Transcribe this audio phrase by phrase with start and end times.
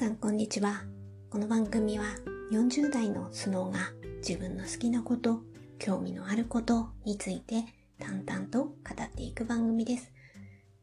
[0.00, 0.82] さんこんにちは。
[1.28, 2.06] この番組は
[2.52, 3.80] 40代のスノーが
[4.26, 5.42] 自分の好きなこと、
[5.78, 7.66] 興味のあることについて
[7.98, 10.10] 淡々と語っていく番組です。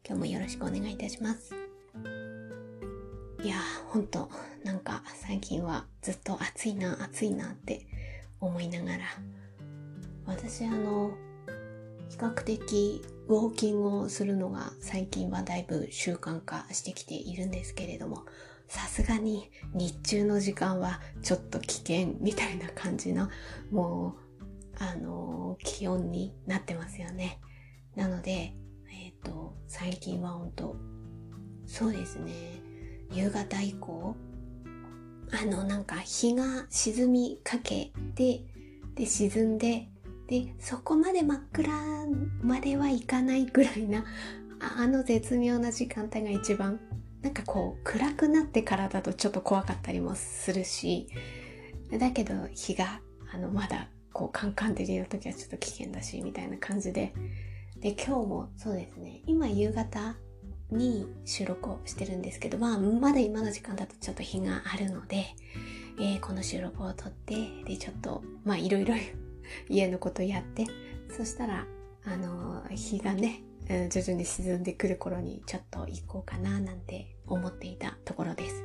[0.06, 1.52] 今日もよろしくお願いいたします。
[3.42, 4.30] いやー、ほんと、
[4.62, 7.88] なんか最近はずっと暑いな、暑いなって
[8.38, 9.04] 思いながら、
[10.26, 11.10] 私あの、
[12.08, 18.24] 比較的ウォーキングをするのが最近はだいぶ習慣化してきているんですけれども、
[18.68, 23.28] さすがに日中の時間はちょっと危険みたいな感じの
[23.70, 24.28] もう
[24.78, 27.40] あの気温になってますよね。
[27.96, 28.54] なので、
[28.92, 30.76] えっ、ー、と、最近は本当
[31.66, 32.32] そうですね、
[33.10, 34.14] 夕方以降、
[35.32, 38.44] あの、なんか日が沈みかけて、
[38.94, 39.88] で、沈んで、
[40.28, 42.06] で、そこまで真っ暗
[42.42, 44.04] まではいかないぐらいな、
[44.60, 46.78] あの絶妙な時間帯が一番
[47.22, 51.08] なんかこう暗くなってからだとちょっと怖かったりもするし
[51.90, 53.00] だけど日が
[53.32, 57.12] あのまだこうカンカン照りの時はちょっと危険だしみたいな感じで。
[57.80, 59.22] で今日もそうですね。
[59.26, 60.16] 今夕方
[60.70, 65.26] に収録をしてるんですけど、まあ、まだ今の時間だとちょっと日があるので、
[65.98, 68.94] えー、この収録を撮ってでちょっとまあいろいろ
[69.70, 70.66] 家のことやって
[71.16, 71.66] そしたら
[72.04, 78.64] あの日がね徐々に沈んでくる頃にちょっと行こうかななんて思っていたところです。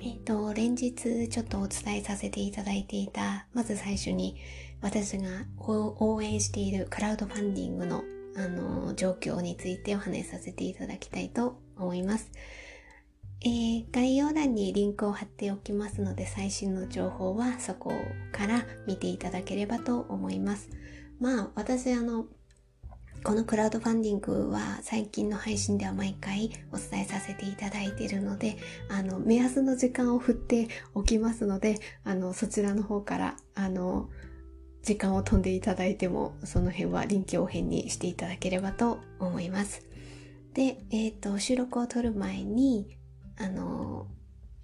[0.00, 4.36] えっ、ー、と、連日ちょっとお伝えさせていただいていた、まず最初に
[4.80, 8.04] 私が応援しているクラウドファンディングの
[8.36, 12.30] あの状況についてお話しさせていただきたいと思います。
[13.40, 17.92] えー、概要欄にリンクを貼っておきますので最新の情報はそこ
[18.32, 20.68] から見ていただければと思います。
[21.18, 22.26] まあ私あの
[23.26, 28.56] このクラウドファンディングは最近の配信では毎回お伝えさせていただいているので、
[28.88, 34.10] あの、目安の時間を振っておきますので、あの、そちらの方から、あの、
[34.84, 39.84] 時間を飛んでいただいても、その辺は臨機応変にしていただければと思います。
[40.54, 42.96] で、えっ、ー、と、収録を撮る前に、
[43.38, 44.06] あの、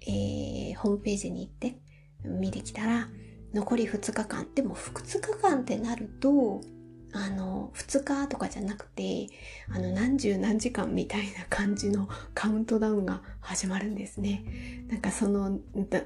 [0.07, 1.81] えー、ホームページに行って
[2.23, 3.09] 見てきたら、
[3.53, 4.47] 残り2日間。
[4.55, 6.61] でも2日間ってなると、
[7.13, 9.27] あの、2日とかじゃなくて、
[9.69, 14.43] あの、何十何時間みたいな感じの カウントダウンが始まるんですね。
[14.89, 15.59] なんかその、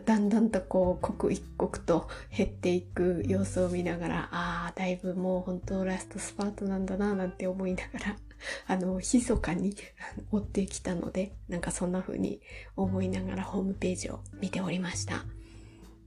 [0.05, 8.15] だんだんとこう、刻一刻と減っていく様子を見ながら、ああ、だいぶもう本当ラストスパートなんだな、なんて思いながら、
[8.67, 9.75] あの、密かに
[10.31, 12.41] 追ってきたので、なんかそんな風に
[12.75, 15.25] 思いながらホームページを見ておりました。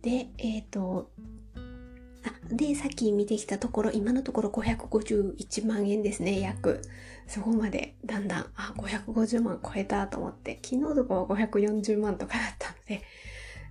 [0.03, 1.11] で、えっ、ー、と、
[2.51, 6.83] で、さっき見てきたところ、今のところ551万円ですね、約。
[7.27, 13.03] そこまでだんだん、あ、550万超えたと思って、昨日とかは540万とかだったので、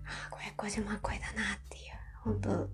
[0.06, 1.84] あ、550万超えたなっていう、
[2.24, 2.70] 本当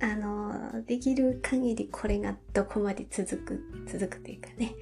[0.00, 4.74] あの、できる限りこれがどこまで続く、続くというかね、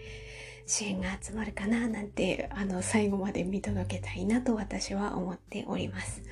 [0.67, 6.23] 支援が集まるかななんて、あの、最後まで見届けたいなと私は思っております。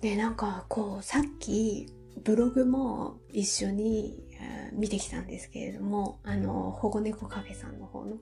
[0.00, 1.86] で、なんかこう、さっき、
[2.22, 4.24] ブログも一緒に
[4.72, 8.16] 見てきたんですけれども、あの、保護猫カフェさんの方の。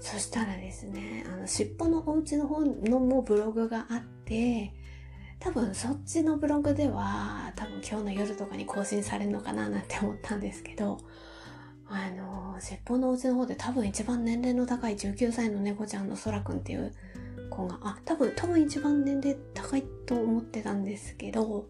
[0.00, 4.72] そしたらですね、あの、尻尾のお家の方のもブログがあって、
[5.38, 10.98] 多分そっちのブログでは、多分今日の夜とかに更新されるのかななんて思ったんですけど、
[11.88, 16.92] あの、尻尾のお家の方で多分一番年齢の高い19歳の猫ちゃんのそらくんっていう
[17.50, 21.68] 子が、あ、多分、多分一番年齢高いと思ってたんですけど、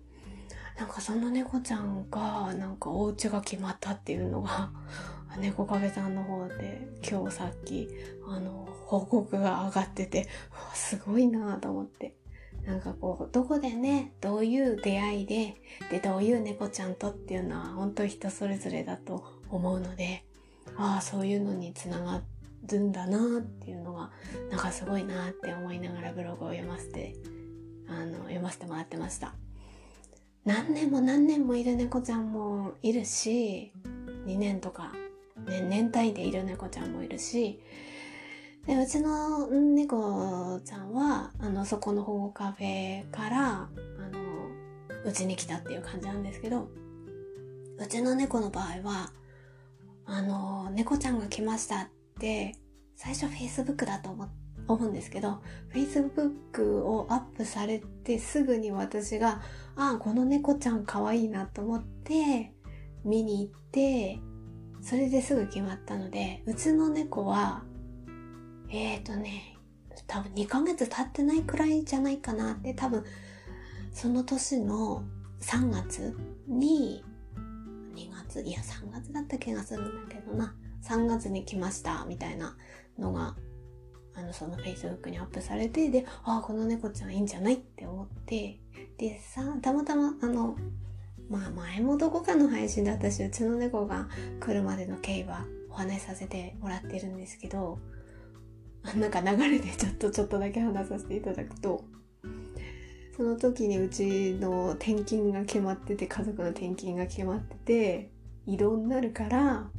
[0.81, 4.71] なんかその猫ちゃんがなんかお家が決まったっていうのが
[5.39, 7.87] 猫カフェさんの方で今日さっき
[8.27, 10.27] あの報告が上がってて
[10.73, 12.17] すごいなと思って
[12.65, 15.61] なんかこうどこでねどういう出会いで
[15.91, 20.25] でどういう猫ちゃんとっていうのは本当人それぞれだと思うので
[20.79, 22.23] ああそういうのにつなが
[22.67, 24.11] るんだなっていうのが
[24.51, 27.17] なんかすごいなって思いながらブログを読ませて
[27.87, 29.35] あの読ませてもらってました。
[30.45, 33.73] 何年も何年もいる猫ちゃんもいるし、
[34.27, 34.93] 2年とか、
[35.47, 37.61] ね、年単位でいる猫ちゃんもいるし、
[38.67, 43.69] で、うちの猫ちゃんは、あの、そこの保護カフェから、あ
[44.13, 46.69] の、うちに来たっていう感じなんですけど、
[47.79, 49.13] うちの猫の場合は、
[50.07, 51.89] あの、猫ちゃんが来ましたっ
[52.19, 52.57] て、
[52.97, 54.29] 最初 Facebook だと思
[54.69, 55.41] 思うんですけど、
[55.73, 59.41] Facebook をアップされてすぐに私が、
[59.77, 62.53] ああ、この猫ちゃん可愛いなと思って
[63.05, 64.19] 見に行って、
[64.83, 67.63] それですぐ決まったので、うちの猫は、
[68.71, 69.57] えっ、ー、とね、
[70.07, 73.05] 多分2ヶ月経ってないくらいじゃないかなって多分
[73.93, 75.05] その年の
[75.41, 76.17] 3月
[76.49, 77.05] に
[77.95, 80.55] 2月いや3月だった気がするんだけどな。
[80.83, 82.57] 3月に来ましたみたいな
[82.99, 83.37] のが
[84.21, 88.59] あのその Facebook にアップされてでああこの猫ちゃんいいんじゃないって思って
[88.99, 90.57] でさたまたまあの
[91.29, 94.09] まあ前もどこかの配信で私うちの猫が
[94.41, 97.79] 来るまでの経緯はお話しさせてもらってるんですけど
[98.99, 101.85] なんか流れでちょっとちょっとだけ話させていただくと
[103.17, 108.11] その時にうちの転勤が決まってて家族の転勤が決まってて
[108.47, 109.71] 移動になるから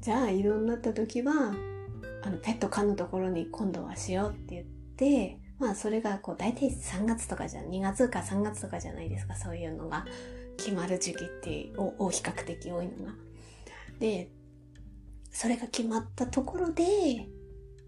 [0.00, 1.54] じゃあ移動になった時は
[2.22, 4.66] あのペット飼のところに今度はしようって言っ
[4.96, 10.04] てまあそれがこう大体3月とかじゃ2月か3月とかじゃないですかそういうのが
[10.56, 13.14] 決まる時期ってお比較的多いのが。
[13.98, 14.30] で
[15.30, 16.84] それが決まったところで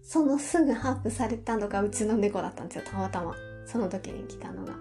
[0.01, 3.35] そのすぐハープされたのがうちの猫だったんですよたまたま
[3.65, 4.73] その時に来たのが。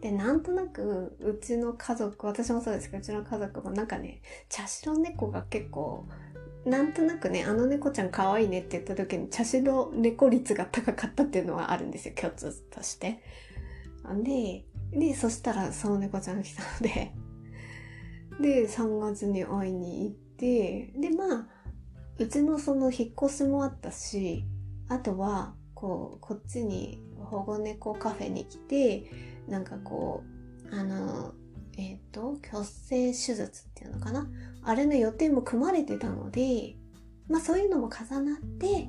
[0.00, 6.06] でなんとなくうちの家族私もそうですけどうちの家族もなんかね茶白猫が結構
[6.68, 13.22] なんとなくね、あの猫ちゃん可愛いねって言った時に、茶白猫率が高かったっていうのはあるんですよ、共通として。
[14.22, 17.12] で、で、そしたらその猫ちゃん来たので、
[18.40, 21.48] で、3月に会いに行って、で、まあ、
[22.18, 24.44] うちのその引っ越しもあったし、
[24.88, 29.10] あとは、こう、こっちに保護猫カフェに来て、
[29.46, 30.22] なんかこ
[30.70, 31.32] う、あの、
[31.78, 34.28] えっ、ー、と、虚勢手術っていうのかな？
[34.64, 36.74] あれの予定も組まれてたので、
[37.28, 38.88] まあそういうのも重なって、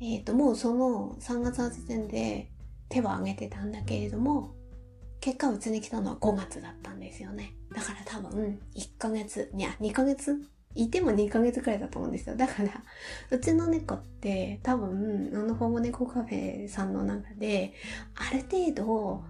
[0.00, 2.48] えっ、ー、と、もうその3月の時点で
[2.88, 4.54] 手は挙げてたんだけれども、
[5.20, 7.54] 結果うちに来たのは5月だったんですよね。
[7.74, 10.40] だから多分1ヶ月、いや2ヶ月？
[10.76, 12.36] いても2ヶ月くらいだと思うんですよ。
[12.36, 12.68] だから、
[13.30, 17.72] うちの猫って多分、あの保護猫カフェさんの中で、
[18.14, 19.24] ある程度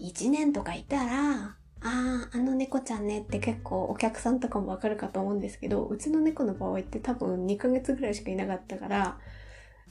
[0.00, 9.18] 1年とかいたら、ああ、あの猫ちゃんねって結構お客さんとかもわかるかと思うんですけど、うちの猫の場合って多分2ヶ月ぐらいしかいなかったから、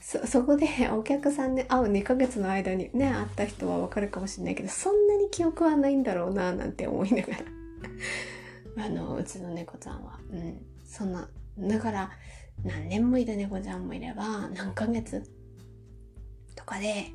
[0.00, 7.38] そ、そこでお客さんに会う2ヶ月の間にね、会った人はわかるかもしれないけど、そんなに記憶はないんだろうな、なんて思いながら。
[8.86, 10.18] あの、うちの猫ちゃんは。
[10.30, 10.60] うん。
[10.84, 11.28] そんな、
[11.58, 12.10] だから、
[12.64, 15.22] 何年もいる猫ちゃんもいれば、何ヶ月
[16.56, 17.12] とかで、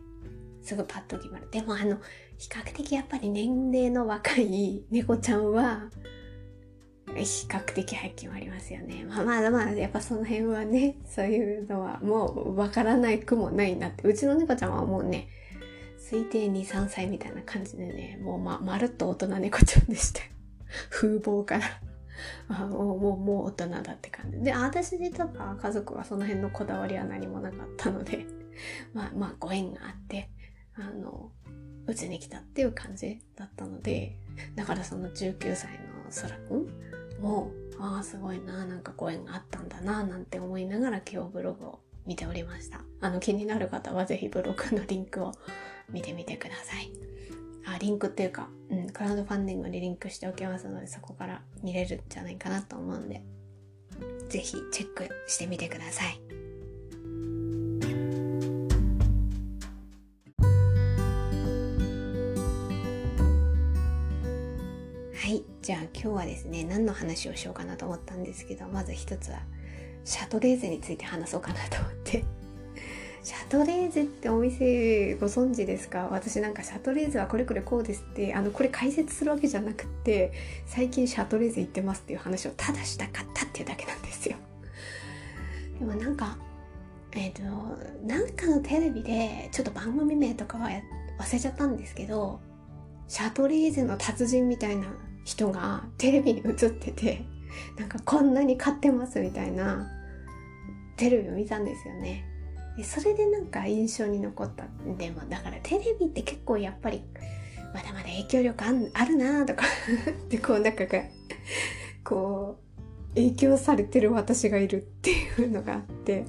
[0.62, 1.50] すぐパッと決まる。
[1.50, 1.98] でもあの、
[2.38, 5.90] 比較的やっぱり年齢の若い猫ちゃんは、
[7.16, 9.06] 比較的早く決まりますよね。
[9.06, 14.08] まあまあまあ、やっぱその辺はね、そういうのはもうわからないくもないなって。
[14.08, 15.30] うちの猫ちゃんはもうね、
[15.98, 20.22] 推定2、3歳みたいな感じでね、もうま、まるっと大人猫ちゃんでした。
[20.92, 21.82] 風貌から
[22.50, 24.40] あもう、もう、もう大人だって感じ。
[24.40, 28.26] で、私とか家族はその辺のこだわりは何もなかったので、
[28.94, 30.30] まあまあご縁があって、
[30.76, 31.32] あの、
[31.88, 34.16] うちに来たっていう感じだったので、
[34.56, 36.68] だからその19歳のそらくん
[37.22, 42.82] も、ああ、すごいな、なんかご縁があったんだな、なんて思いながら今日ブログを見ておりました。
[43.02, 45.32] あの、気になる方はぜひブログのリンクを
[45.90, 46.92] 見てみてください。
[47.66, 53.22] あ、リンクっていうか、うん、クラウドファンディングにリンクしておきますので、そこから見れるんじゃないかなと思うんで、
[54.30, 56.37] ぜひチェックしてみてください。
[65.68, 69.40] じゃあ今日はですね、何の話をしようかなと思ったんですけど、まず一つは、
[70.06, 72.24] シャトレーゼについて話そうかなと思って。
[73.22, 76.08] シャトレーゼってお店ご存知ですか？
[76.10, 80.32] 私なんかシャトレーゼはこれこれこうですって、あの、これ解説するわけじゃなくって、
[80.66, 84.38] 最近シャトレーゼ行ってますっていう話をただしたかったっていうだけなんですよ。
[85.80, 86.38] でもなんか、
[87.12, 87.44] えっ、ー、と、
[88.08, 90.70] なんかのテレビで、ちょっと番組名とかは
[91.20, 92.40] 忘れちゃったんですけど、
[93.10, 94.88] シャトレーゼの達人みたいな
[95.28, 97.26] 人がテレビに映ってて
[97.78, 99.92] なんかこんなに買ってますみたいな
[100.96, 102.24] テレビを見たんですよね。
[102.78, 104.64] でそれでなんか印象に残った
[104.98, 107.04] でもだからテレビって結構やっぱり
[107.74, 109.66] まだまだ影響力あるなとか
[110.30, 110.86] でこうなんか
[112.06, 112.58] こ
[113.12, 116.24] う影響されてる私がいるっていうのがあって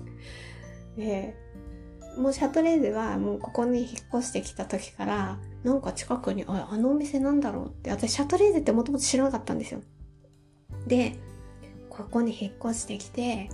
[0.96, 1.36] で
[2.18, 7.90] もうシャトレーゼはもうここに引っ越してきた時からなんか近くにああのお店なんだろうって。
[7.90, 9.80] 私シャトレーゼってもともと知らなかったんですよ。
[10.86, 11.16] で
[11.88, 13.50] ここに引っ越してきて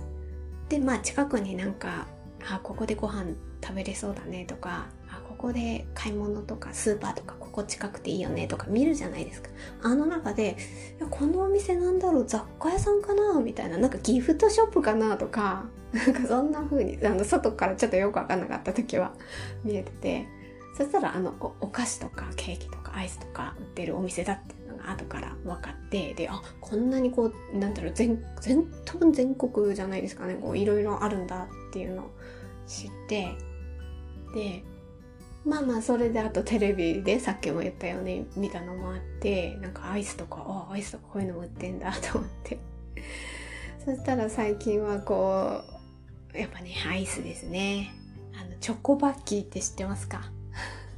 [0.69, 2.07] でまあ近くになんか
[2.49, 3.31] あここでご飯
[3.63, 9.49] 食べれそうだねとかあここで買い物とかスーパーとかここ近くていいよねとか見るじゃないですか。
[9.83, 10.57] あの中で
[11.09, 15.65] このお店なんだろう雑貨屋さんかなみたいななんかギフトショップかなとか
[15.95, 19.13] なんかそんな風にあの外からちょっとよくわかんなかった時は
[19.63, 20.27] 見えてて
[20.77, 30.37] そしたらあのお菓子とかケーキとかアイスとか売ってるお店だっていうのが後から分かってであこんなにこうなんだろう全全多分全国じゃないですかね。
[30.53, 32.11] いろいろあるんだっていうのを
[32.67, 33.33] 知って
[34.33, 34.63] で
[35.45, 42.59] まあまあそれであとテレビでさっきも言ったように見たのもあってなんかアイスとかあアイスとかこういうのも売ってんだと思って。
[43.85, 45.74] そしたら最近はこう
[46.37, 47.93] やっぱねアイスですね。
[48.33, 50.31] あのチョコバッキーって知ってますか？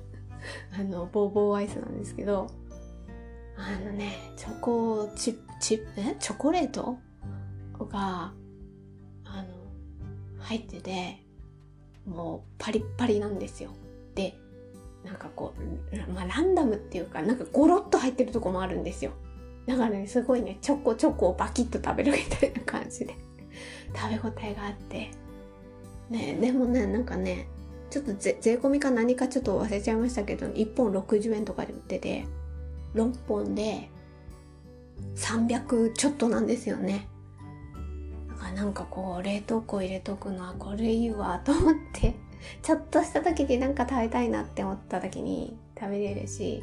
[0.78, 2.48] あのボーボーアイスなんですけど
[3.58, 6.16] あのねチョコチップチップ？
[6.20, 6.98] チョコレート？
[7.80, 8.34] が
[9.26, 9.46] あの
[10.40, 11.24] 入ってて
[12.08, 13.72] もうパリッパリなんですよ。
[14.16, 14.36] で
[15.06, 15.54] なんかこ
[15.92, 19.12] う、まあ、ランダムっていうかなんかゴロッと入ってるとこもあるんですよ。
[19.68, 23.16] だからねすごいねチョコチョコをバキッと食べるみたいな感じで。
[23.96, 25.12] 食べ応えがあって。
[26.10, 27.48] ねでもねなんかね
[27.90, 32.26] ちょっと税込みか何かちょっと忘れちゃいましたけど1本60円とかで売ってて
[32.96, 33.90] 6本で
[35.16, 37.08] 300ちょっとなんですよね。
[38.30, 42.16] だからなんかこう冷凍庫入れとくのはこれいいわと思って
[42.62, 46.62] ちょっとした時になんか食べたいなって思った時に食べれるし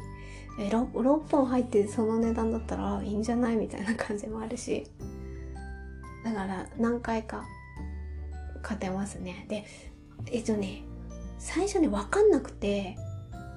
[0.59, 4.85] え 6, 6本入ってその値段だったらいいんじゃないみたいな感じもあるし。
[6.25, 7.45] だから何回か
[8.65, 9.45] 勝てますね。
[9.47, 9.63] で
[10.31, 10.81] えっとね
[11.37, 12.97] 最初に分かんなくて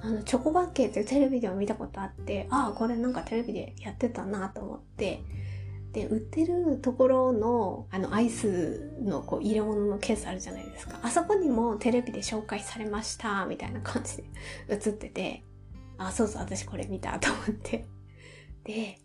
[0.01, 5.23] あのチョコバッケーってテレビでも見たことあってああこれなんかテレビでやってたなと思って
[5.91, 10.99] で売ってるところのあのアイスのこう入れ物のケースあるじゃないですか。
[11.01, 14.23] あそこにもテレビで紹介されましたみたいな感じで
[14.69, 15.43] 映ってて
[15.97, 17.87] あそうそう私これ見たと思って。
[18.63, 18.99] で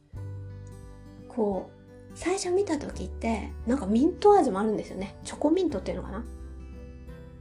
[1.28, 1.73] こう
[2.14, 5.16] 最初見た時ってなんかミント味もあるんですよね。
[5.24, 6.24] チョコミントっていうのかな。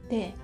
[0.08, 0.34] で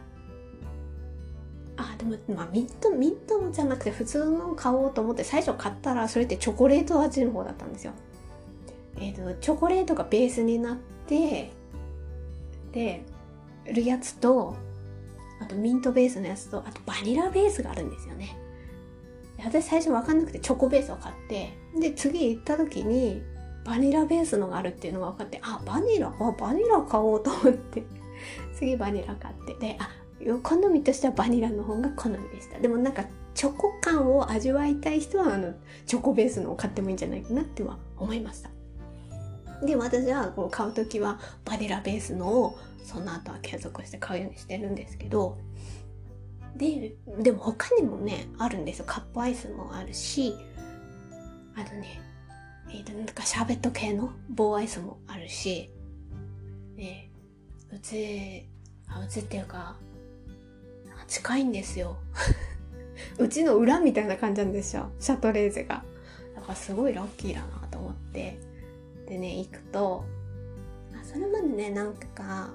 [1.76, 7.92] あでも、まあ、ミントミントじゃなくて普通の買おうと思って最初買ったらそれってチョコレート味の方だったんですよ。
[8.98, 11.50] えっ、ー、とチョコレートがベースになって
[12.72, 13.02] で
[13.72, 14.56] るやつと
[15.40, 18.36] あとミントベースのやつとあとバニラベースがあるんですよね。
[19.42, 23.22] 私最初分かんなくてチョコベースを買ってで次行った時に
[23.64, 27.82] バニラベースのがあるっていうのが分かってあバニラあバニラ買おうと思って。
[28.54, 29.54] 次バニラ買って。
[29.54, 29.90] であ
[30.42, 32.58] 好みとしてはバニラの方が好みでした。
[32.58, 35.54] でもなんかチョコ感を味わいたい人はあの
[35.86, 38.50] チョコベースのを買ってもいいんじゃないかなっては思いました。
[39.64, 45.38] で私はこう買う時はバニラベースのをその後は継続して買うようにしてるんですけど。
[46.56, 48.84] ででも他にもねあるんですよ。
[48.86, 50.34] カップアイスもあるし。
[51.56, 52.00] あとね
[52.72, 55.70] えー、なんかシャーベット系の棒アイスもあるし
[56.76, 57.10] ね
[57.72, 58.46] うち
[58.88, 59.76] あうちっていうか
[61.06, 61.96] 近いんですよ。
[63.18, 64.92] うちの裏みたいな感じなんですよ。
[65.00, 65.84] シャトレーゼが。
[66.36, 68.38] だからすごいラッキーだなと思って。
[69.06, 70.04] でね行くと
[70.94, 72.50] あそれまでねなんか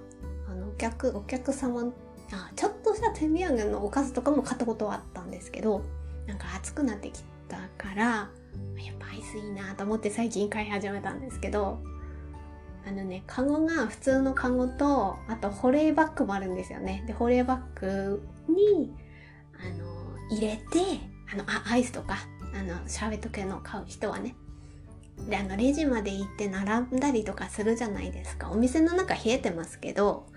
[0.50, 1.92] あのお客お客様
[2.32, 5.82] あちょっとした手土産のおかずとかも買ったことはあったんですけど
[6.26, 8.30] なんか暑くなってきたから
[8.78, 11.80] やっぱアイスいいなと思って最近買い始めたんですけど
[12.88, 17.04] あのね、カゴが普通のカゴと、あと保冷バッグもあるんですよね。
[17.08, 18.94] で、保冷バッグに、
[19.60, 20.62] あの、入れて、
[21.34, 22.18] あの、あアイスとか、
[22.54, 24.36] あの、シャーベット系の買う人はね。
[25.28, 28.52] で、あの、レジまで行って並んだりとかするじゃないですか。
[28.52, 30.28] お店の中冷えてますけど、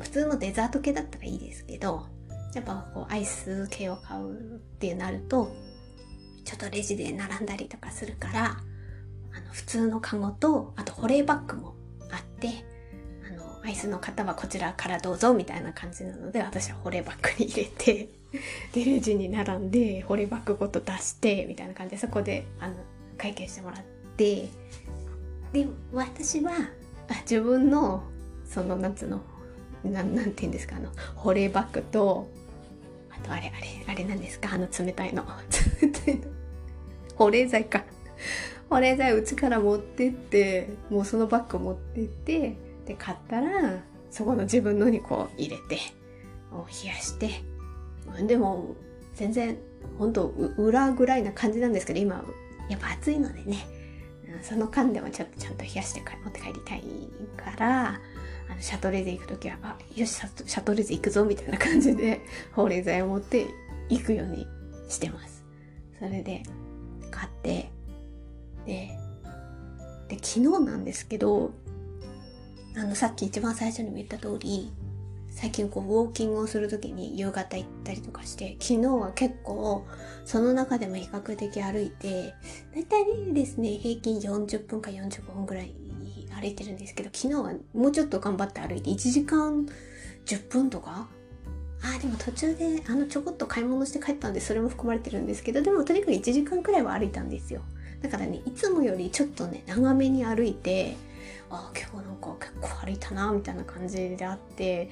[0.00, 2.06] 普通のデザート系だったらいいですけど、
[2.54, 5.52] やっぱこう、アイス系を買うってなると、
[6.44, 8.44] ちょっとレジで並んだりとかするから、
[9.32, 11.74] あの、普通のカゴと、あと保冷バッグも
[12.12, 12.64] あって
[13.28, 18.08] あのアイスの方はこちらからどうぞみたいな感じなので私は保冷バッグに入れて
[18.72, 22.74] でレジに並んで保冷バッグごと出してみたいな感じでそこであの
[23.16, 23.82] 会計してもらっ
[24.16, 24.48] て
[25.52, 26.52] で私は
[27.08, 28.04] あ自分の
[28.44, 29.22] その夏の
[29.84, 32.28] ななんて言うんですかあの保冷バッグと
[33.20, 34.50] とあれあれあれなんですか？
[34.54, 35.24] あの冷たいの。
[37.16, 37.84] 保冷剤か。
[38.68, 45.76] 保冷剤うちから持ってってもうそのバッグ持ってってで買ったらそこの自分のにこう入れて
[46.52, 47.28] 冷やして。
[48.26, 48.74] でも
[49.14, 49.56] 全然
[49.98, 52.24] 本当裏ぐらいな感じなんですけど今
[52.68, 53.66] やっぱ暑いのでね。
[54.42, 56.82] その間でもちょっとちゃんと冷やして持って帰りたい
[57.36, 58.00] から
[58.50, 62.20] あのシャトレーゼ行く時はあよしシャトレーゼ行くぞみたいな感じで
[62.52, 63.46] 保冷剤を持って
[63.88, 64.46] 行くように
[64.88, 65.44] してます。
[65.98, 66.42] それで
[67.10, 67.70] 買って
[68.66, 68.90] で
[70.08, 71.52] で昨日なんですけど
[72.76, 74.72] あの、さっき一番最初にも言った通り、
[75.28, 79.86] 最近こう、ウォーキングをするときに夕方行ったりとかして、昨日は結構、
[80.24, 82.34] その中でも比較的歩いて、
[82.74, 85.74] だいたいですね、平均40分か45分ぐらい
[86.40, 89.66] 歩いてるんですけど、昨日はもうちょっと頑張って歩いて、1時間
[90.26, 91.08] 10分とか？
[91.82, 97.62] あでも途中であのちょこっと買い物して帰ったんでそれも含まれてるんですけどでもとにかく1時間くらいは歩いたんですよ。
[98.02, 100.96] だからねいつもよりちょっとね長めに歩いて
[101.50, 104.90] あ今日なんか結構歩いたなみたいな感じであって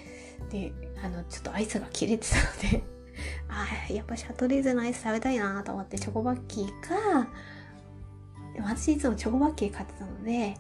[0.51, 2.85] であのちょっとアイスが切れてたので
[3.49, 7.29] あやっぱシャトレーゼのアイス食べたいなと思ってチョコバッキーか
[8.61, 10.57] 私いつもチョコバッキー買ってたので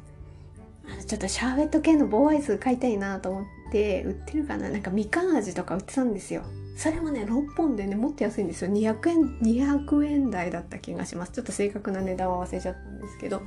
[0.91, 4.71] あのちょっとシャーベット系の棒アイス買いたいなと思って売ってるかな。
[4.71, 6.43] なんかみかん味とか売ってたんですよ。
[6.77, 8.71] それもね6本でねもっと安いんですよ。
[8.71, 11.33] 200円200円台だった気がします。
[11.33, 13.43] ちょっと正確な値段は忘れちゃったんですけど。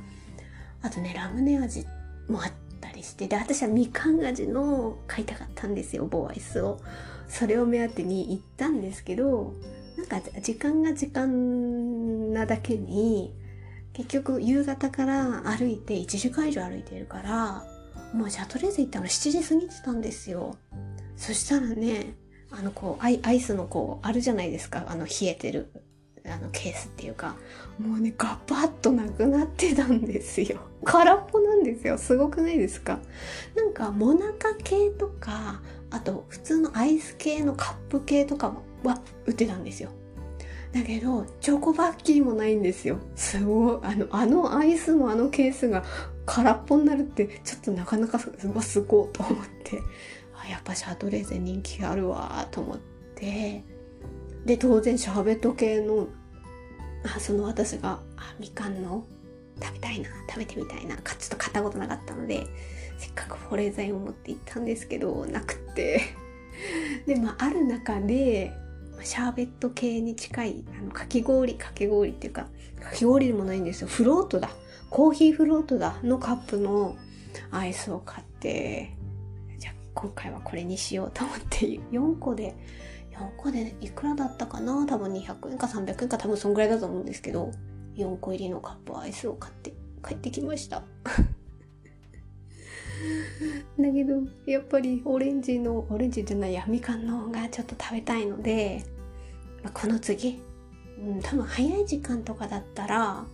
[0.82, 1.86] あとねラムネ味
[2.28, 3.28] もあったりして。
[3.28, 6.80] で私はみかん味の買いたかったんですよ棒アイスを。
[7.28, 9.54] それを目当てに行ったんですけど
[9.96, 13.32] なんか時間が時間なだけに
[13.92, 17.64] 結局夕方から歩いて1時間以上歩いているから
[18.14, 20.56] もうシャトレーゼ行ったの7時過ぎてたんですよ。
[21.16, 22.14] そしたらね
[22.50, 24.84] あのこうアイアイスのこうあるじゃないですか。
[24.88, 25.70] あの冷えてる
[26.26, 27.36] あのケースっていうか。
[27.78, 30.58] もうねガバッとなくなってたんですよ。
[30.84, 31.96] 空っぽなんですよ。
[31.96, 32.98] すごくないですか？
[33.56, 39.90] なんかモナカ系とかあと普通のアイス系のカップ系とかは売ってたんですよ。
[40.72, 42.98] だけど、チョコバッキーもないんですよ。
[43.14, 43.78] すごい。
[43.82, 45.84] あの、あのアイスのあのケースが
[46.24, 48.30] 空っぽになるって、ちょっとなかなかす
[48.80, 49.78] ごいと思って、
[50.34, 52.78] あ、やっぱシャトレーゼ人気あるわと思っ
[53.14, 53.62] て、
[54.46, 56.08] で、当然シャーベット系の、
[57.04, 59.04] あその私が、あ、みかんの
[59.62, 62.46] 食べたいな、食べてみたいな、かちょっと買ったことなかったので、
[62.96, 66.00] せっかく保冷剤を持って行ったんですけど、なくって。
[67.06, 68.52] で、まあ、ある中で、
[69.04, 72.46] シャーベット系に近いあのかき氷かき氷っていうか
[72.80, 73.88] かき氷でもないんですよ。
[73.88, 74.50] フロートだ。
[74.90, 75.96] コーヒーフロートだ。
[76.02, 76.96] のカップの
[77.50, 78.94] アイスを買って
[79.58, 82.54] じゃあ今回はこれにしようと思って4個で
[83.12, 84.86] 4個でいくらだったかな？
[84.86, 87.50] 多分200円か300円か多分そんぐらいだと思うんですけど
[87.96, 89.72] 4個入りのカップアイスを買って
[90.06, 90.82] 帰ってきました。
[93.78, 94.14] だけど
[94.46, 98.84] やっぱりオレンジのオレンジじゃないやみかんの方がちょっと食べたいので、
[99.62, 100.42] まあ、この次、
[100.98, 103.24] うん、多分早い時間とかだったら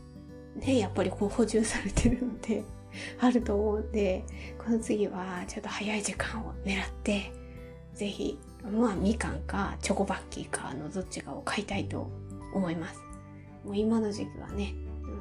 [0.57, 2.63] ねやっぱりこう補充されてるので
[3.21, 4.25] あると思うんで
[4.59, 7.33] この次はちょっと早い時間を狙って
[7.95, 8.39] 是非
[8.71, 12.11] まあみかんかチョコバッキーかのどっちかを買いたいと
[12.53, 13.01] 思います
[13.65, 14.75] もう今の時期はね、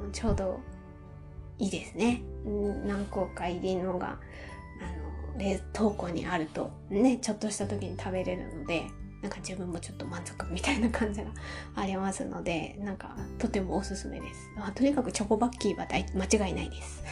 [0.04, 0.60] うん、ちょうど
[1.58, 2.22] いいですね。
[2.46, 4.18] うん何個か入りのが、
[4.80, 8.84] あの、冷凍庫にあると、ね、ちょっとした時に食べれるので、
[9.22, 11.30] なんか自分もちょっと満足みたいな感じが
[11.74, 14.50] ありますので、なんかとてもおすすめです。
[14.58, 17.02] あとにかくチョコバッキーは間違いないです。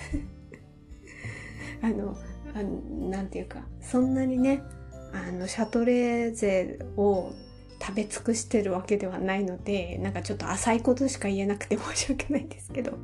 [1.82, 2.16] あの、
[2.54, 4.62] あのなんていうか、そんなにね、
[5.12, 7.32] あの、シャトレーゼを
[7.80, 12.92] 食べ尽くしてるわけではないので、なんかちょっと浅いことしか言えなくて申し訳ないんですけど。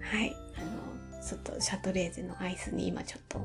[0.00, 0.36] はい。
[0.56, 3.40] あの、ちょっとシャトレーゼのアイスに今ちょっと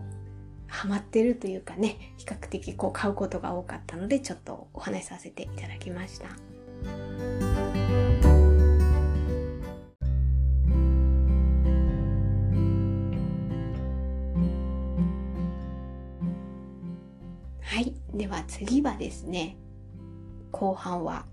[0.71, 6.27] ハマってるというかね、比較的こう買うことが多かったので、ちょっとお話しさせていただきました。
[17.59, 17.93] はい。
[18.13, 19.57] では次はですね、
[20.51, 21.25] 後半は、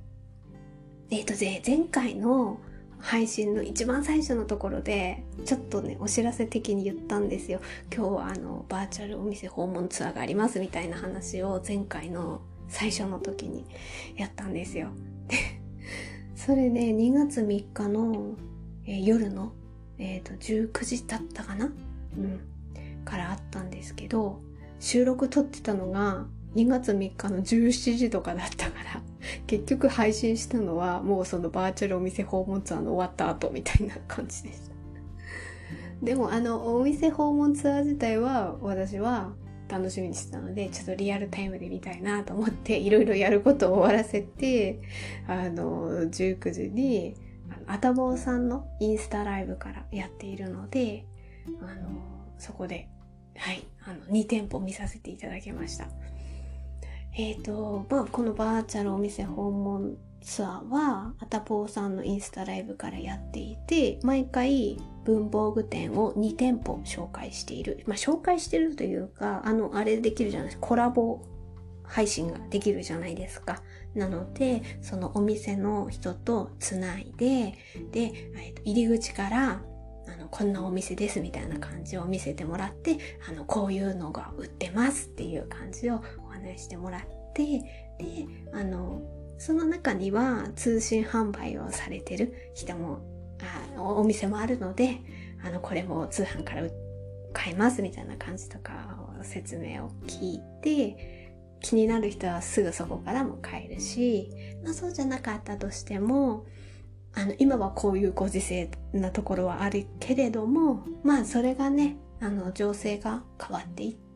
[1.11, 2.59] えっ、ー、と、前回の
[3.01, 7.61] 配信の一番最初のところでちょっとねお知らせ的に言ったんですよ。
[7.95, 13.65] 今日はあのバーチャルお店訪問ツアーがありますみたいな話を前回の最初の時に
[14.17, 14.89] やったんですよ。
[15.29, 15.37] で
[16.35, 18.35] それで2月3日の、
[18.85, 19.53] えー、夜の、
[19.99, 21.67] えーと、19時だったかな？
[22.17, 22.41] うん。
[23.05, 24.41] からあったんですけど
[24.81, 26.27] 収録撮ってたのが
[26.59, 29.01] 2月3日の17時とかだったから
[29.47, 34.75] 結局配信したのはもうそのバーチャルお店訪問ツアーの終わった後みたいな感じでした。
[36.03, 39.33] でもあのお店訪問ツアー自体は私は
[39.69, 44.81] 楽しみにしてたのでちょっとリアルタイムで見たいなと思っていろいろやることを終わらせて
[45.27, 47.15] あの19時に
[47.67, 51.05] あたぼうさんのインスタライブからやっているので
[51.61, 51.91] あの
[52.39, 52.89] そこで
[53.37, 55.89] はいあの2店舗見させていただきました。
[57.15, 67.83] え、ー、と、まあ、このバーチャルお店訪問ツアーはアタポーさんのインスタライブからやっていて毎回文房具店を2店舗紹介している。
[67.87, 70.67] まあ紹介してるというかあのあれできるじゃないですか。
[70.67, 71.23] コラボ
[71.85, 73.63] 配信ができるじゃないですか。
[73.95, 77.55] なのでそのお店の人とつないで
[77.93, 78.13] で、
[78.65, 79.63] 入り口から
[80.07, 86.03] あのこんなお店ですみたいな感じを見せてもらってあのこういうのが売ってますっていう感じを
[86.49, 87.01] お話してもらっ
[87.35, 87.45] て
[87.99, 89.03] であの
[89.39, 93.01] その中には通信販売をされてる人も
[93.77, 94.99] あお店もあるので
[95.45, 96.63] あのこれも通販から
[97.33, 101.29] 買えますみたいな感じとか説明を聞いて
[101.61, 104.31] 気になる人はすぐそこからも買えるし、
[104.65, 106.47] まあ、そうじゃなかったとしても
[107.15, 114.08] あの今はこういうご時世なところはあるけれどもまあそれがねあの情勢が変わっていって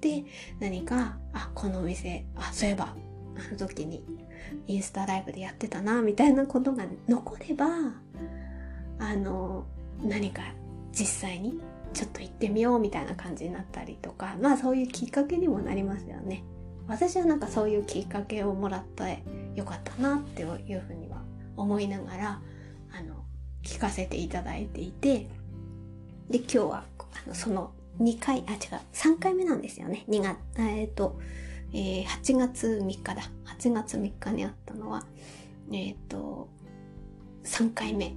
[0.58, 2.94] 何かあこのお店あそういえば
[3.36, 4.04] あの時に
[4.66, 7.66] インスタライブでやってたなみたいなことが残れば
[8.98, 9.64] あの
[10.02, 10.42] 何か
[10.92, 11.60] 実際に
[11.92, 16.44] ちょっと行ってみようみたいな感じになったりとかまあそういうきっかけにもなりますよね。
[16.88, 19.22] 私はなんかそういうきっかけをもらって
[19.54, 21.22] よかったなっていうふうには
[21.56, 22.42] 思いながら
[22.92, 23.24] あの
[23.62, 25.28] 聞かせていただいていて
[26.28, 26.84] で今日は
[27.24, 28.58] あのその2回あ違う。
[28.92, 30.04] 3回目なんですよね。
[30.08, 31.18] 2月えっ、ー、と、
[31.72, 33.22] えー、8月3日だ。
[33.58, 35.04] 8月3日にあったのは
[35.70, 36.48] えっ、ー、と
[37.44, 38.14] 3回目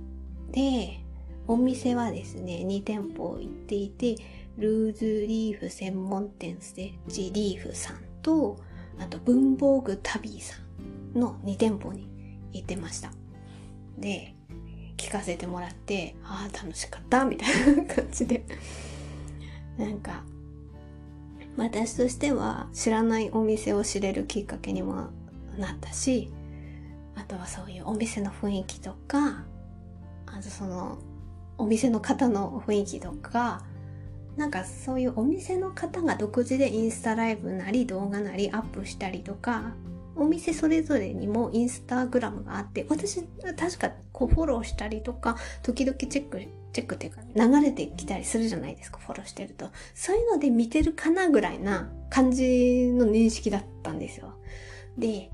[0.51, 0.99] で
[1.47, 4.15] お店はですね2店舗行っていて
[4.57, 8.57] ルーズリーフ専門店ステッチリーフさんと
[8.99, 10.55] あと文房具タビーさ
[11.15, 12.07] んの2店舗に
[12.53, 13.11] 行ってました。
[13.97, 14.33] で
[14.97, 18.45] 聞かせてもらってああ楽しかったみたいな感じで。
[19.77, 20.23] なんか
[21.57, 25.09] 私としては知らないお店を知れるきっかけにも
[25.57, 26.31] なったし
[27.15, 29.45] あとはそういうお店の雰囲気とか
[30.25, 30.97] あとその
[31.57, 33.63] お店の方の雰囲気とか
[34.35, 39.71] なんかそういうお店の方が独自でインスタライブなり動画なりアップしたりとか
[40.17, 46.41] お店それぞれにもインスタグラムがあって私確かこうフォローしたりとか時々チェック
[46.75, 54.33] チェックっていうか流れてきたりするじゃないですかフォローしてるとそういうので見てるかなぐらいな感じの認識だったんですよ
[54.97, 55.31] で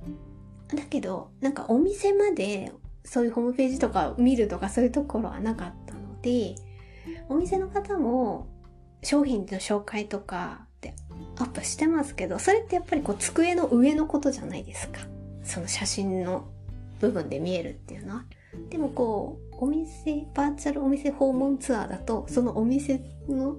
[0.67, 2.71] だけどなんかお店まで
[3.03, 6.55] そういうホームページとか見るとかそういうところはなかったので
[7.27, 8.47] お店の方も
[9.03, 10.93] 商品の紹介とかで
[11.39, 14.99] アップしてますけど、それってやっぱりこう机の上のことじゃないですか。
[15.43, 16.47] その写真の
[16.99, 18.25] 部分で見えるっていうのは。
[18.69, 23.55] でもこう、お店、バーチャルお店訪問ツアーだと、そのお店の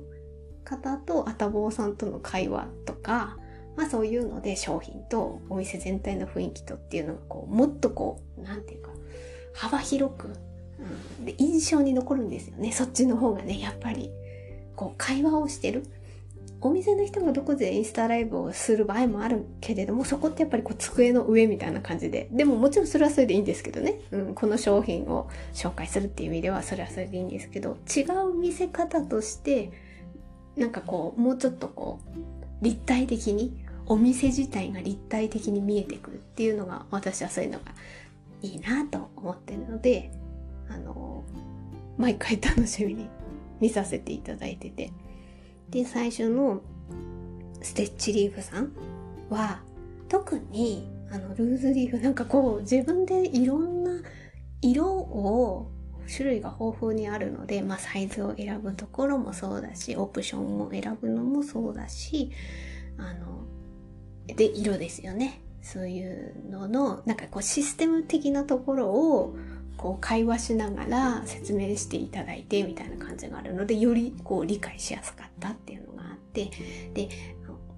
[0.64, 3.36] 方とアタボーさんとの会話とか、
[3.76, 8.90] まあそういうので商品とお店全体の雰囲気とっていうのがこう、もっとこう、なんていうか、
[9.54, 10.28] 幅広く、
[11.18, 12.72] うん、で印象に残るんですよね。
[12.72, 14.10] そっちの方がね、やっぱり。
[14.76, 15.84] こう会話をしてる。
[16.64, 22.28] お店の人がどこでインスタライブをする場合もあるけれども、そこってやっぱりこう机の上みたいな感じで。
[22.30, 23.98] でももちろんそれはそれでいいんですけどね。
[24.12, 29.72] うん、この商品を紹介するっていう意味ではそれはそれでいいんですけど、違う見せ方として、
[30.56, 37.64] なんかこう、もうちょっとこう、立体的に、お店自体が立体的に見えてくるっていうのが、私はそういうのが
[38.40, 40.12] いいなと思ってるので、
[40.68, 41.24] あの、
[41.98, 43.08] 毎回楽しみに
[43.60, 44.92] 見させていただいてて。
[45.72, 46.62] で、最初の
[47.60, 48.72] ステッチリーフさん
[49.28, 49.62] は、
[50.08, 54.02] 特にあのルーズリーフなんかこう自分でいろんな
[54.60, 55.70] 色を
[56.06, 62.30] 種類が豊富にあるので、まあ、サイズを選ぶところもそうだしオプションを選ぶのもそうだし
[62.98, 63.46] あの
[64.26, 65.40] で色ですよね。
[65.62, 69.36] そういうののなんかこうシステム的なところを
[69.82, 76.50] こう会話しながら説明していただいてみたいな感じがあるのでよりこう理解しやすかったっていうのがあって
[76.94, 77.08] で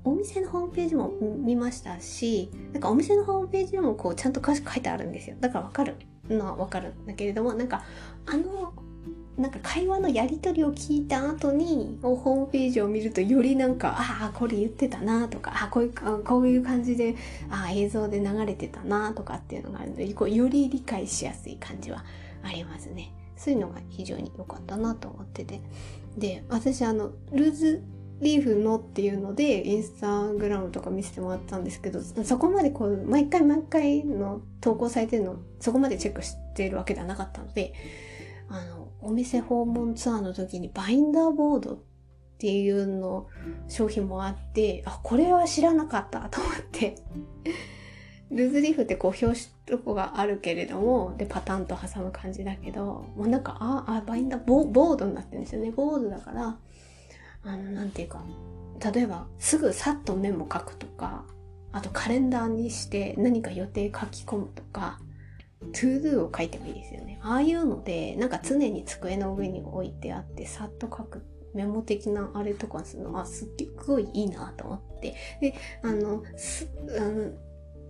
[0.04, 5.36] お店のホームページも見ましたしなんかお店のホームページでもこうちゃんと詳しく書いてあるんですよ。
[5.40, 5.96] だからわかる
[6.28, 7.84] のはわかるんだけれどもなんか
[8.26, 8.74] あの
[9.36, 15.92] なんか会話のやり取りを聞いた後にホームページを見るとよりなんかああこれ言ってたなとかあこういう
[16.22, 17.16] こういう感じで
[17.50, 22.04] あ映像で流れてたなとかっていうのがあるのでこうより理解しやすい感じは
[22.42, 23.12] ありますね。
[23.36, 25.60] そういうのが非常に良かったなと思ってて。
[26.16, 27.82] で私あのルーズ
[28.20, 37.74] リーフのっていうのでインスタグラムとか見せてもらったんですけどそこまでこう毎回毎回の投稿されてるのそこまでチェックしてるわけではなかったので
[38.48, 41.78] あのお店訪問ツアーの時にバインダーボードっ
[42.38, 43.28] ていうの
[43.68, 46.96] 商品もあってあこれは知らなかったと思って
[48.30, 55.70] ルーズリーフってこう表紙とこがあるけれども、で、パタンと挟む感じだけど、もうなんか、あ、あ、バインダーボ、ードになってるんですよね。
[55.70, 56.58] ボードだから、
[57.44, 58.22] あの、なんていうか、
[58.92, 61.24] 例えば、すぐさっとメモ書くとか、
[61.72, 65.00] あとカレンダーにして何か予定書き込むとか、
[65.60, 67.18] To Do を書いてもいいですよね。
[67.22, 71.22] ああいうので、なんか常に机の上に置いてあって、さっと書く
[71.54, 73.48] メモ的なあれとかするのはすっ
[73.86, 75.14] ごいいいなと思って。
[75.40, 77.32] で、あの、す、あの、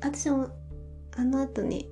[0.00, 0.48] 私も
[1.16, 1.90] あの後に、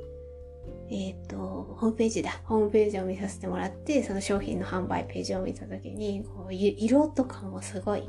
[0.91, 2.41] えっ、ー、と、ホームページだ。
[2.45, 8.05] ホームページを見させてもらって、その商品の販売ページを見たときに、こう色とかもすごい、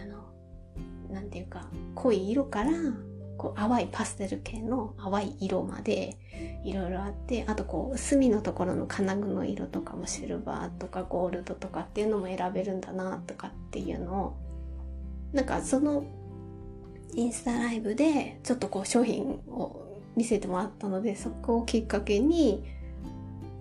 [0.00, 2.72] あの、なんていうか、濃い色から、
[3.36, 6.16] こう淡いパステル系の淡い色まで
[6.64, 14.36] いろいろあってあとこう隅のところの金具の色とかもシルバーとかゴールドとかっていうのも選べるんだなとかっていうのを
[15.32, 16.04] なんかその
[17.14, 22.64] インスタライブでちょっとこう商品を見せてもらったのでそこをきっかけに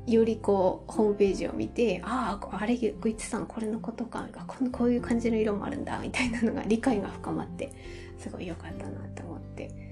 [0.07, 4.27] よりこうホームページを見てあああれグイッチさんこれのことか
[4.71, 7.71] こういう感じの色もあるんだみたいなのが理解が深まって
[8.19, 9.85] すごい良かったなと思って。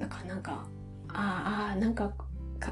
[0.00, 0.66] だからなんか
[1.08, 2.12] ああなんか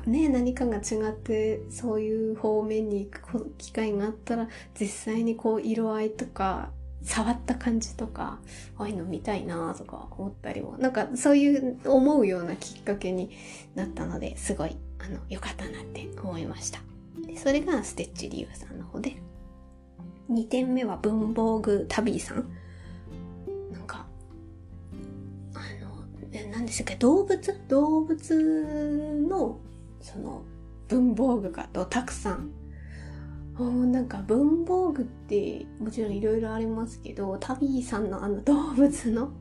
[0.06, 6.70] ね何かが違ってそういう方面に行く機会があったら実際にこう色合いとか
[7.02, 8.40] 触った感じとか
[8.76, 13.30] ああいうの見たいなとか思ったりもなんかそういう思うようなきっかけに
[13.74, 16.80] なったのですごいあの良かったなって思いました。
[17.26, 19.16] でそれがステッチリュウさんの方で。
[20.30, 22.46] 2点目は文房具タビーさん。
[23.72, 24.06] なんか
[25.54, 26.96] あの何でしたっけ？
[26.96, 27.60] 動物？
[27.68, 29.58] 動物の
[30.02, 30.42] その
[30.86, 32.50] 文房具がとたくさん。
[33.90, 39.32] なんか文房具ってもちろんいろいろありますけどタビーさんのあの動物の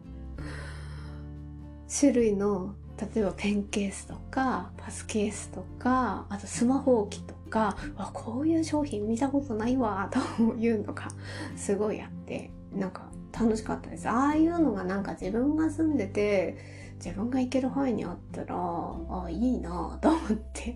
[1.88, 11.08] 種類の例えばペンケースとかパスケースとかあとスマホ置きとかわこういう商品見たことないわ というのが
[11.56, 14.10] すごいあってなんか楽しかったです。
[14.10, 16.58] ああいうのがなんか自分が住んでて
[16.96, 20.76] 自分が行ける範囲にあったらあいいなと思ってっ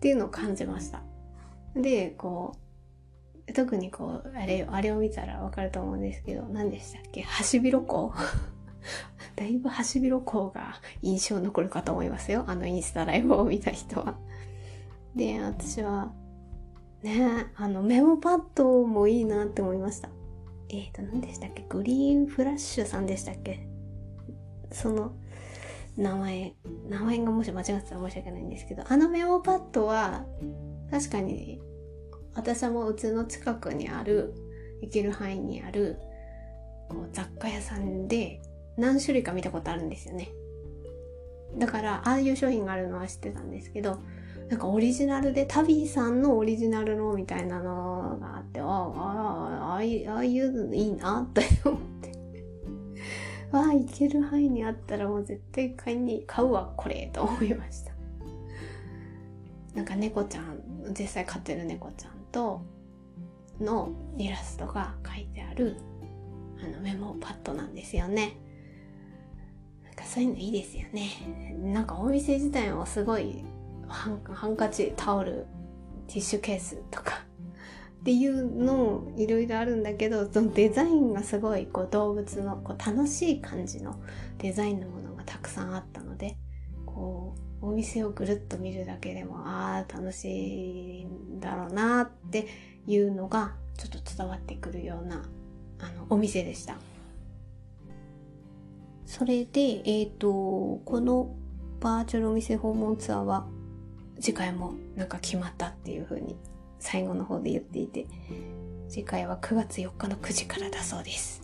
[0.00, 1.02] ていうのを感じました。
[1.74, 2.52] でこ
[3.48, 7.22] う特にこうあれあれを見たらわかると思うんですけど何でしたっけ？
[7.22, 8.18] ハシビロコウ
[9.36, 12.44] だいぶハシビロコウが印象残るかと思いますよ。
[12.46, 14.16] あのインスタライブを見た人は。
[15.14, 16.12] で私は
[17.02, 20.08] ねあのメモパッドもいいなって思いました。
[20.68, 21.64] えっ、ー、と何でしたっけ？
[21.68, 23.66] グリーンフラッシュさんでしたっけ？
[24.70, 25.14] その
[25.96, 26.54] 名前、
[26.88, 30.24] 名前がもし間違ってたら申し訳ないんですけど、あのメモパッドは
[30.90, 31.60] 確かに
[32.34, 34.32] 私もうちの近くにある、
[34.80, 35.98] 行ける範囲にある
[36.88, 38.40] こう雑貨屋さんで
[38.76, 40.30] 何種類か見たことあるんですよね。
[41.56, 43.98] だから、ああいう商品があるのは知ってたんですけど、
[44.48, 48.72] なんかオリジナルで、タビーさんのオリジナルのみたいなのがあって、ああ、あ
[49.70, 52.12] あ、ああいうのいいなって思って。
[53.52, 57.92] わあ、いける範囲にあったらもう絶対買いに、買うわ、これ、と思いました。
[59.74, 60.60] なんか猫ちゃん、
[60.98, 62.62] 実際飼ってる猫ちゃんと、
[63.60, 65.76] のイラストが書いてある、
[66.62, 68.36] あのメモパッドなんですよね。
[70.02, 71.10] かそういうのいいですよね。
[71.62, 73.44] なんかお店自体もすごい
[73.88, 75.46] ハンハンカチ、タオル、
[76.06, 77.24] ティッシュケースとか
[78.00, 84.00] っていうのいろいろあるんだけどそのデザインがすごいこう動物のこう楽しい感じの
[84.38, 86.36] デザインのものがたくさんあったので
[86.84, 92.48] こうお店をぐるっと見るだけでもああ楽しいんだろうなって
[92.88, 95.22] いうのがちょっと伝わってくるような
[95.78, 96.76] あのお店でした。
[99.06, 101.34] それで、えっ、ー、と、この
[101.80, 103.46] バーチャルお店訪問ツアーは
[104.20, 106.36] 次回もなんか決まったっていう風に
[106.78, 108.06] 最後の方で言っていて、
[108.88, 111.42] 次回は9月4日の9時からだそうです。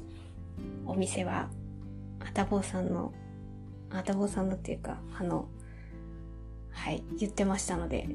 [0.87, 1.49] お店は、
[2.21, 3.13] あたぼうさんの、
[3.91, 5.49] あたぼうさんのっていうか、あの、
[6.71, 8.09] はい、言ってましたので、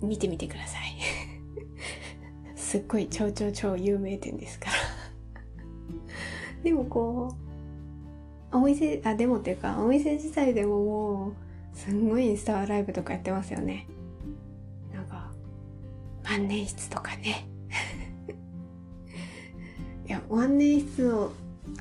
[0.00, 0.96] 見てみてください。
[2.56, 4.72] すっごい超超超有名店ですから
[6.62, 7.53] でもこう、
[8.54, 13.86] お店、あ、でもっていうか、お店自体でももう、すんごいインスタライブとかやってますよね。
[14.92, 15.30] なんか。
[16.22, 17.46] 万年筆とかね。
[20.06, 21.32] いや万年筆を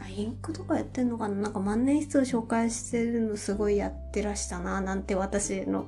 [0.02, 1.36] あインクとかやってんのかな？
[1.36, 5.88] なんか万年筆を紹介してるのすごいやってらしたななんて私の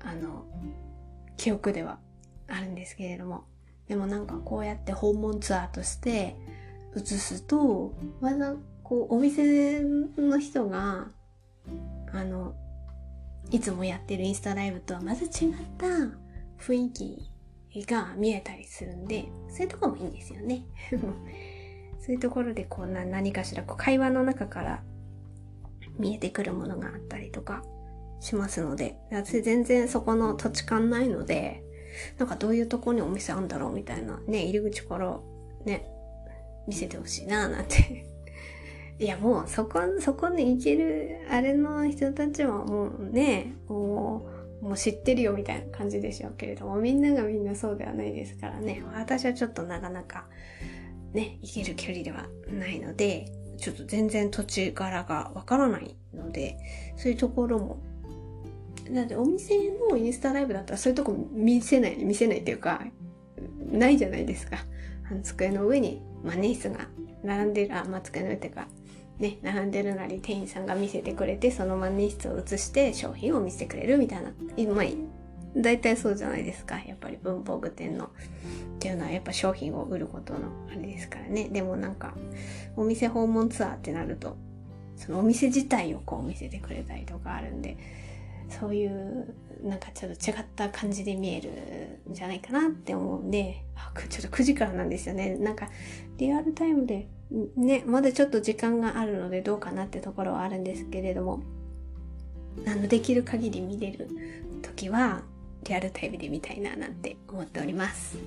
[0.00, 0.46] あの
[1.36, 1.98] 記憶では
[2.48, 3.44] あるんですけれども。
[3.88, 6.36] でもなんかこうやって訪問ツアーとして
[6.96, 8.54] 映すとまだ
[8.90, 9.82] こうお店
[10.18, 11.06] の人が
[12.12, 12.56] あの、
[13.52, 15.86] いつもやってるインスタライブとはまず違った
[16.58, 20.64] 雰囲気が見えたりするんで、そういうとこもいいんですよね。
[22.02, 24.82] そういうところでこうな何かしらこう会話の中から
[25.96, 27.62] 見えてくるものがあったりとか
[28.18, 31.62] しますので、私全然そこの土地勘ないので、
[32.18, 35.20] なんかどういうとこにお店あるんだろうみたいなね、入り口から
[35.64, 35.86] ね、
[36.66, 38.10] 見せてほしいななんて
[39.00, 44.28] いやもうそこ、そこに行けるあれの人たちはもうね、も
[44.62, 50.26] う、もう知ってるよみたいな感じでしょうけれども、みんながみんなそうではないですからね、私はちょっとなかなか
[51.14, 56.58] ね、行ける距離ではないので、ちょっと全然土地柄がわからないので、
[56.96, 57.82] そういうところも
[58.92, 59.54] だってお店
[59.90, 62.82] のインスタライブだったらそういうとこ見せない、見せないっていうか、
[63.70, 64.58] ないじゃないですか。
[65.10, 66.86] あの机の上に万年筆が
[67.22, 68.68] 並んでる、あ、まあ、机の上っていうか、
[69.20, 74.30] ね、並んでるなり店員さんが見せてくれて、その万年筆を写して商品を見せてくれるみたいな。
[74.74, 74.84] まあ、
[75.54, 76.78] 大体そうじゃないですか。
[76.78, 78.08] やっぱり文房具店のっ
[78.78, 81.50] ていうのはやっぱ商品を売ることのあれですからね。
[81.50, 82.14] でもなんか、
[82.76, 84.36] お店訪問ツアーってなると、
[84.96, 87.76] そのお店自体をこう見せてくれたりとかあるんで、
[88.48, 91.50] そういうなんかちょっと違った感じで見える
[92.10, 95.36] んじゃないかなって思うんで、あちょっと9時からなんですよね。
[95.36, 95.68] なんか
[96.16, 97.06] リアルタイムで
[97.56, 101.42] ね、まだちょっと時間があるのでどうかなってところはあるんですけれども、
[102.66, 104.08] あの、できる限り見れる
[104.62, 105.22] 時は
[105.64, 108.18] リアルタイムで見たいななんて思っております。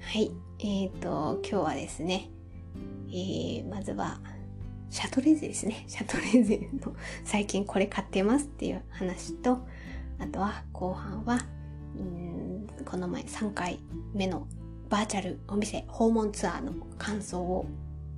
[0.00, 0.30] はい。
[0.58, 2.28] えっ、ー、と、今日はですね、
[3.08, 4.20] えー、まずは
[4.90, 5.84] シャトレーゼですね。
[5.88, 9.60] シャトレーゼの最近これ買ってますっていう話と、
[10.18, 11.38] あとは後半は、
[11.96, 13.80] うんこの前3回
[14.14, 14.46] 目の
[14.88, 17.66] バーチャルお店訪問ツアーの感想を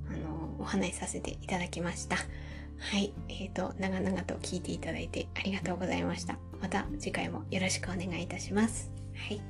[0.09, 2.15] あのお話しさせていただきました。
[2.15, 6.37] はい、えーと、長々と聞いていただいてありがとうございました。
[6.61, 8.91] また次回もよろしくお願いいたします。
[9.15, 9.41] はい、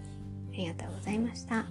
[0.53, 1.65] ありがとうございました。